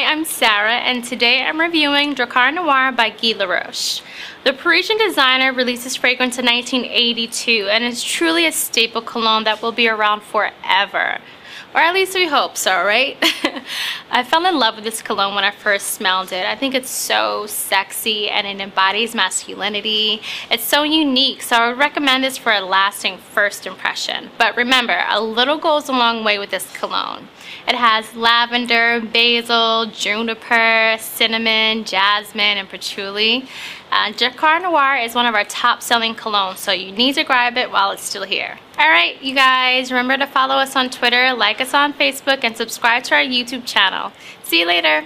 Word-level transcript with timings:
Hi, 0.00 0.10
I'm 0.10 0.24
Sarah 0.24 0.76
and 0.76 1.04
today 1.04 1.42
I'm 1.42 1.60
reviewing 1.60 2.14
Drakkar 2.14 2.54
Noir 2.54 2.90
by 2.90 3.10
Guy 3.10 3.34
Laroche. 3.34 4.00
The 4.44 4.54
Parisian 4.54 4.96
designer 4.96 5.52
released 5.52 5.84
this 5.84 5.96
fragrance 5.96 6.38
in 6.38 6.46
1982 6.46 7.68
and 7.70 7.84
it's 7.84 8.02
truly 8.02 8.46
a 8.46 8.52
staple 8.52 9.02
cologne 9.02 9.44
that 9.44 9.60
will 9.60 9.72
be 9.72 9.88
around 9.88 10.22
forever. 10.22 11.18
Or 11.74 11.80
at 11.82 11.92
least 11.92 12.14
we 12.14 12.26
hope 12.26 12.56
so, 12.56 12.82
right? 12.82 13.22
I 14.10 14.22
fell 14.22 14.44
in 14.46 14.58
love 14.58 14.76
with 14.76 14.84
this 14.84 15.02
cologne 15.02 15.34
when 15.34 15.44
I 15.44 15.50
first 15.50 15.88
smelled 15.88 16.32
it. 16.32 16.46
I 16.46 16.56
think 16.56 16.74
it's 16.74 16.90
so 16.90 17.46
sexy 17.46 18.28
and 18.28 18.46
it 18.46 18.60
embodies 18.60 19.14
masculinity. 19.14 20.20
It's 20.50 20.64
so 20.64 20.82
unique, 20.82 21.42
so 21.42 21.56
I 21.56 21.68
would 21.68 21.78
recommend 21.78 22.24
this 22.24 22.38
for 22.38 22.52
a 22.52 22.60
lasting 22.60 23.18
first 23.18 23.66
impression. 23.66 24.30
But 24.38 24.56
remember, 24.56 25.04
a 25.08 25.20
little 25.20 25.58
goes 25.58 25.88
a 25.88 25.92
long 25.92 26.24
way 26.24 26.38
with 26.38 26.50
this 26.50 26.70
cologne. 26.76 27.28
It 27.68 27.74
has 27.74 28.14
lavender, 28.14 29.00
basil, 29.00 29.86
juniper, 29.86 30.96
cinnamon, 30.98 31.84
jasmine, 31.84 32.58
and 32.58 32.68
patchouli. 32.68 33.46
Uh, 33.92 34.12
Drakkar 34.12 34.62
Noir 34.62 34.96
is 34.96 35.14
one 35.14 35.26
of 35.26 35.34
our 35.34 35.44
top 35.44 35.82
selling 35.82 36.14
colognes, 36.14 36.58
so 36.58 36.72
you 36.72 36.92
need 36.92 37.14
to 37.16 37.24
grab 37.24 37.56
it 37.56 37.70
while 37.70 37.90
it's 37.90 38.04
still 38.04 38.22
here. 38.24 38.58
Alright, 38.80 39.20
you 39.20 39.34
guys, 39.34 39.92
remember 39.92 40.16
to 40.16 40.26
follow 40.26 40.54
us 40.54 40.74
on 40.74 40.88
Twitter, 40.88 41.34
like 41.34 41.60
us 41.60 41.74
on 41.74 41.92
Facebook, 41.92 42.44
and 42.44 42.56
subscribe 42.56 43.04
to 43.04 43.14
our 43.14 43.20
YouTube 43.20 43.66
channel. 43.66 44.10
See 44.42 44.60
you 44.60 44.66
later! 44.66 45.04